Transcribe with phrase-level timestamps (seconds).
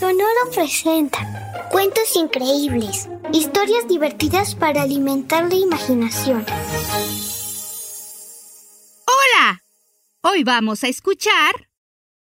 [0.00, 6.46] Sonoro presenta cuentos increíbles, historias divertidas para alimentar la imaginación.
[9.04, 9.62] ¡Hola!
[10.22, 11.68] Hoy vamos a escuchar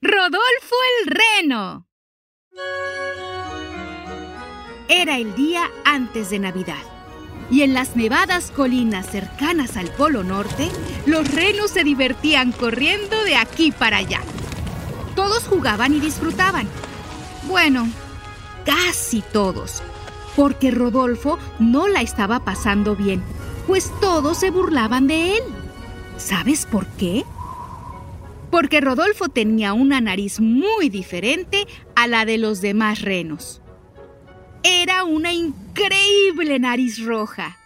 [0.00, 1.86] Rodolfo el Reno.
[4.88, 6.82] Era el día antes de Navidad
[7.48, 10.68] y en las nevadas colinas cercanas al Polo Norte,
[11.06, 14.20] los renos se divertían corriendo de aquí para allá.
[15.14, 16.66] Todos jugaban y disfrutaban.
[17.44, 17.88] Bueno,
[18.64, 19.82] casi todos,
[20.36, 23.22] porque Rodolfo no la estaba pasando bien,
[23.66, 25.42] pues todos se burlaban de él.
[26.16, 27.24] ¿Sabes por qué?
[28.50, 33.60] Porque Rodolfo tenía una nariz muy diferente a la de los demás renos.
[34.62, 37.58] Era una increíble nariz roja.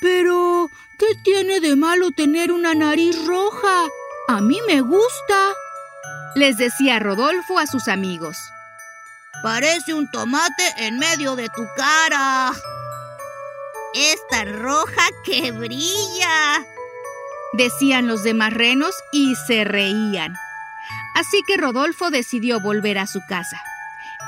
[0.00, 3.84] Pero, ¿qué tiene de malo tener una nariz roja?
[4.26, 5.54] A mí me gusta,
[6.34, 8.36] les decía Rodolfo a sus amigos.
[9.42, 12.52] Parece un tomate en medio de tu cara.
[13.94, 16.64] Es tan roja que brilla.
[17.54, 20.34] Decían los demás renos y se reían.
[21.14, 23.62] Así que Rodolfo decidió volver a su casa.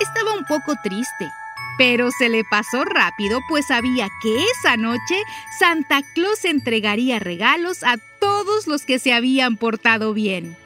[0.01, 1.31] Estaba un poco triste,
[1.79, 5.23] pero se le pasó rápido pues sabía que esa noche
[5.59, 10.57] Santa Claus entregaría regalos a todos los que se habían portado bien.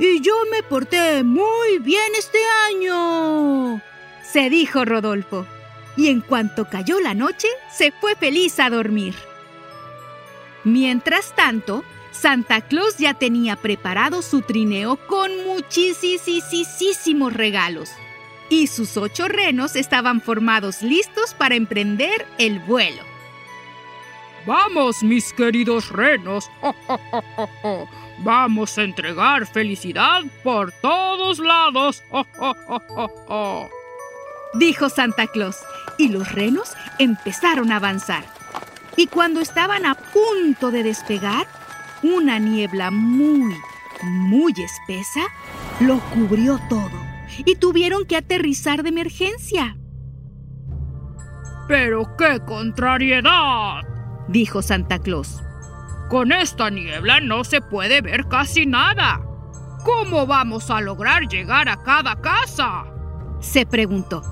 [0.00, 2.38] Y yo me porté muy bien este
[2.70, 3.82] año,
[4.22, 5.46] se dijo Rodolfo.
[5.94, 9.14] Y en cuanto cayó la noche, se fue feliz a dormir.
[10.64, 17.90] Mientras tanto, Santa Claus ya tenía preparado su trineo con muchísimos regalos
[18.48, 23.02] y sus ocho renos estaban formados listos para emprender el vuelo.
[24.46, 26.50] Vamos, mis queridos renos.
[28.22, 32.02] Vamos a entregar felicidad por todos lados.
[34.54, 35.56] Dijo Santa Claus,
[35.96, 38.24] y los renos empezaron a avanzar.
[38.96, 41.46] Y cuando estaban a punto de despegar,
[42.02, 43.54] una niebla muy,
[44.02, 45.20] muy espesa
[45.80, 47.10] lo cubrió todo
[47.44, 49.76] y tuvieron que aterrizar de emergencia.
[51.68, 53.82] ¡Pero qué contrariedad!
[54.28, 55.40] dijo Santa Claus.
[56.10, 59.20] Con esta niebla no se puede ver casi nada.
[59.84, 62.84] ¿Cómo vamos a lograr llegar a cada casa?
[63.38, 64.22] se preguntó.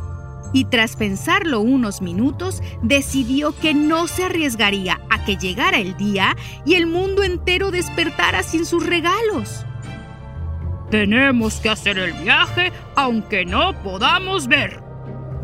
[0.52, 6.36] Y tras pensarlo unos minutos, decidió que no se arriesgaría a que llegara el día
[6.66, 9.64] y el mundo entero despertara sin sus regalos.
[10.90, 14.82] Tenemos que hacer el viaje aunque no podamos ver,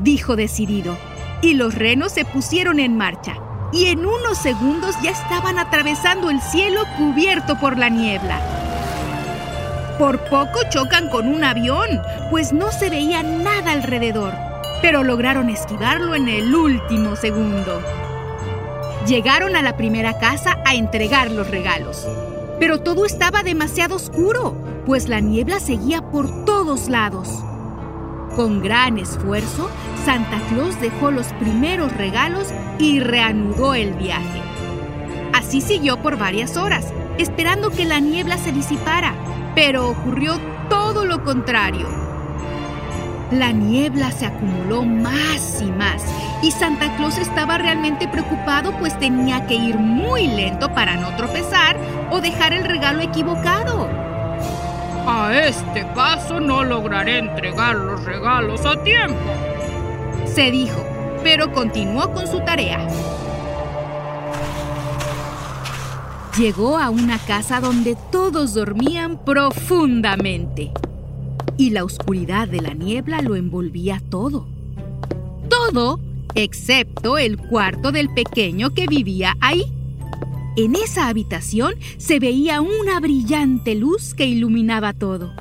[0.00, 0.98] dijo decidido.
[1.42, 3.43] Y los renos se pusieron en marcha.
[3.72, 8.40] Y en unos segundos ya estaban atravesando el cielo cubierto por la niebla.
[9.98, 14.34] Por poco chocan con un avión, pues no se veía nada alrededor,
[14.82, 17.82] pero lograron esquivarlo en el último segundo.
[19.06, 22.06] Llegaron a la primera casa a entregar los regalos,
[22.58, 27.43] pero todo estaba demasiado oscuro pues la niebla seguía por todos lados.
[28.36, 29.70] Con gran esfuerzo,
[30.04, 34.42] Santa Claus dejó los primeros regalos y reanudó el viaje.
[35.32, 39.14] Así siguió por varias horas, esperando que la niebla se disipara,
[39.54, 41.86] pero ocurrió todo lo contrario.
[43.30, 46.04] La niebla se acumuló más y más
[46.42, 51.76] y Santa Claus estaba realmente preocupado pues tenía que ir muy lento para no tropezar
[52.10, 54.03] o dejar el regalo equivocado.
[55.16, 59.20] A este paso no lograré entregar los regalos a tiempo.
[60.26, 60.84] Se dijo,
[61.22, 62.84] pero continuó con su tarea.
[66.36, 70.72] Llegó a una casa donde todos dormían profundamente
[71.56, 74.48] y la oscuridad de la niebla lo envolvía todo.
[75.48, 76.00] Todo
[76.34, 79.62] excepto el cuarto del pequeño que vivía ahí.
[80.56, 85.34] En esa habitación se veía una brillante luz que iluminaba todo.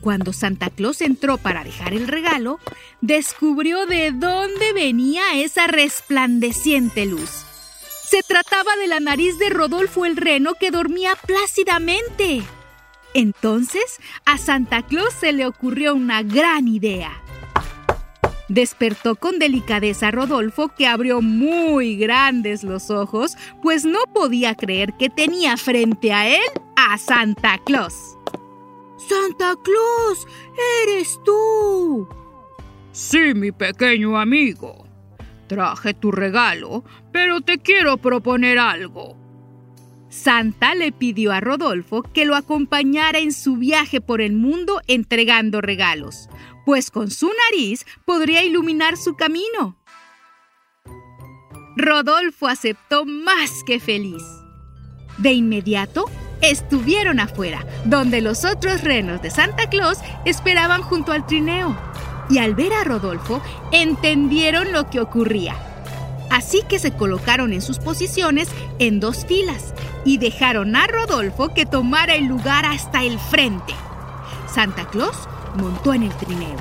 [0.00, 2.58] Cuando Santa Claus entró para dejar el regalo,
[3.00, 7.44] descubrió de dónde venía esa resplandeciente luz.
[8.04, 12.42] Se trataba de la nariz de Rodolfo el Reno que dormía plácidamente.
[13.14, 17.21] Entonces, a Santa Claus se le ocurrió una gran idea.
[18.52, 24.92] Despertó con delicadeza a Rodolfo, que abrió muy grandes los ojos, pues no podía creer
[24.98, 26.42] que tenía frente a él
[26.76, 28.18] a Santa Claus.
[28.98, 30.26] Santa Claus,
[30.84, 32.06] eres tú.
[32.90, 34.86] Sí, mi pequeño amigo.
[35.46, 39.16] Traje tu regalo, pero te quiero proponer algo.
[40.12, 45.62] Santa le pidió a Rodolfo que lo acompañara en su viaje por el mundo entregando
[45.62, 46.28] regalos,
[46.66, 49.78] pues con su nariz podría iluminar su camino.
[51.76, 54.22] Rodolfo aceptó más que feliz.
[55.16, 56.04] De inmediato,
[56.42, 61.74] estuvieron afuera, donde los otros renos de Santa Claus esperaban junto al trineo.
[62.28, 63.42] Y al ver a Rodolfo,
[63.72, 65.71] entendieron lo que ocurría.
[66.32, 68.48] Así que se colocaron en sus posiciones
[68.78, 73.74] en dos filas y dejaron a Rodolfo que tomara el lugar hasta el frente.
[74.50, 76.56] Santa Claus montó en el trineo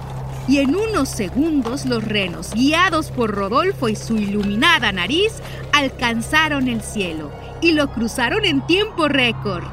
[0.46, 5.42] y en unos segundos los renos, guiados por Rodolfo y su iluminada nariz,
[5.72, 7.32] alcanzaron el cielo
[7.62, 9.64] y lo cruzaron en tiempo récord.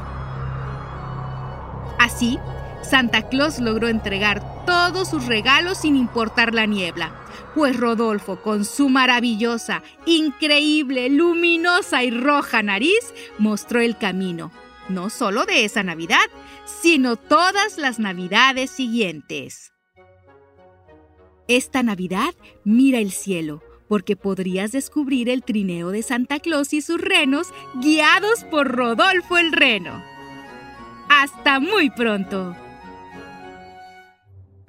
[1.98, 2.38] Así,
[2.82, 7.10] Santa Claus logró entregar todos sus regalos sin importar la niebla,
[7.58, 14.52] pues Rodolfo, con su maravillosa, increíble, luminosa y roja nariz, mostró el camino,
[14.88, 16.24] no solo de esa Navidad,
[16.82, 19.72] sino todas las Navidades siguientes.
[21.48, 22.32] Esta Navidad
[22.62, 27.48] mira el cielo, porque podrías descubrir el trineo de Santa Claus y sus renos
[27.82, 30.00] guiados por Rodolfo el Reno.
[31.08, 32.54] Hasta muy pronto.